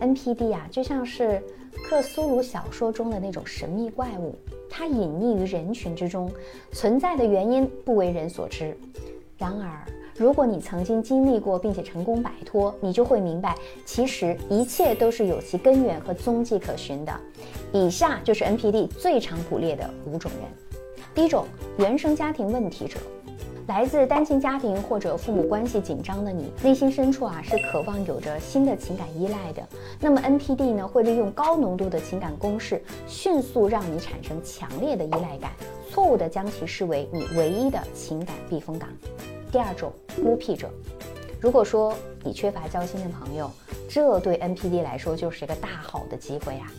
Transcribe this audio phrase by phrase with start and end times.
[0.00, 1.42] NPD 啊，就像是
[1.88, 4.34] 克苏鲁小说中的那种神秘怪物，
[4.70, 6.30] 它隐匿于人群之中，
[6.72, 8.76] 存在的原因不为人所知。
[9.36, 17.12] 然而，如果你曾经经历过并且成功摆脱，你就会明白，其实一切都是有其根源和踪迹可循的。
[17.72, 20.42] 以下就是 NPD 最常捕猎的五种人。
[21.14, 21.44] 第一种，
[21.78, 22.98] 原生家庭问题者。
[23.68, 29.62] 来自单亲家庭或者父母关系紧张的你，内心深处啊是渴望有着新的情感依赖的。
[30.00, 35.52] 那么 NPD 呢会利用高浓度的情感攻势，迅速让你产生强烈的依赖感，
[35.90, 38.88] 错误的将其视为你唯一的情感避风港。
[39.52, 40.70] 第二种孤僻者，
[41.38, 43.50] 如果说你缺乏交心的朋友，
[43.86, 46.72] 这对 NPD 来说就是一个大好的机会啊。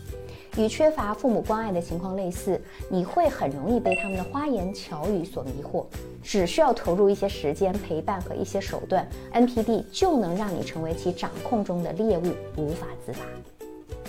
[0.60, 2.60] 与缺乏父母关爱的情况类似，
[2.90, 5.86] 你会很容易被他们的花言巧语所迷惑。
[6.22, 13.20] 只需要投入一些时间陪伴和一些手段，NPD 就能让你成为其掌控中的猎物，无法自拔。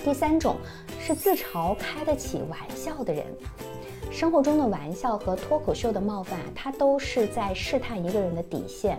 [0.05, 0.57] 第三种
[0.99, 3.25] 是自嘲开得起玩笑的人。
[4.11, 8.99] 生活中的玩笑和脱口秀的冒犯，它都是在试探一个人的底线。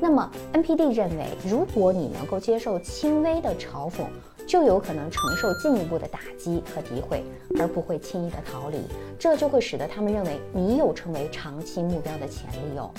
[0.00, 4.04] 那么 NPD 认为，如果你能够接受轻微的嘲讽，
[4.46, 7.22] 就有可能承受进一步的打击和诋毁，
[7.58, 8.78] 而不会轻易的逃离。
[9.18, 12.90] 这就会使得他们认为你有成为长期目标的潜力哦。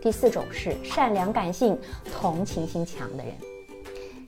[0.00, 1.78] 第四种是善良、感性、
[2.12, 3.32] 同情心强的人。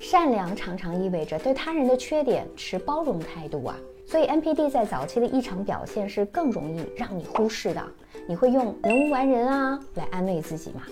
[0.01, 7.83] 善良常常意味着对他人的缺点持包容态度啊，所以 NPD 在早期的异常表现是更容易让你忽视的。
[8.29, 10.83] 你会用人无完人啊来安慰自己吗？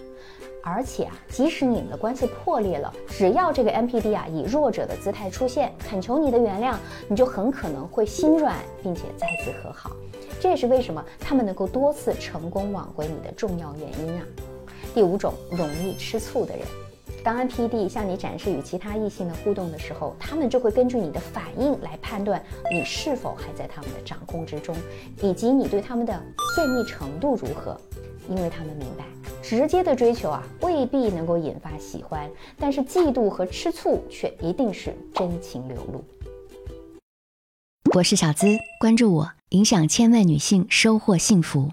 [0.62, 6.76] 而且啊，即使你们的关系破裂了，只要这个 NPD 啊以弱者的姿态出现，恳求你的原谅，
[7.08, 9.90] 你就很可能会心软，并且再次和好。
[10.40, 14.22] 这也是为什么他们能够多次成功挽回你的重要原因啊。
[14.94, 16.64] 第五种，容易吃醋的人，
[17.24, 24.76] 当 NPD 向你展示与其他异性的互动的时候，他们就会根据你的反应来判断你是否还在他们的掌控之中，
[25.20, 26.12] 以及你对他们的
[26.54, 27.76] 甜蜜程度如何，
[28.28, 29.04] 因为他们明白。
[29.42, 36.04] 直接的追求啊，未必能够引发喜欢，但是嫉妒和吃醋却一定是真情流露。
[37.94, 38.46] 我是小资，
[38.80, 41.72] 关注我，影响千万女性，收获幸福。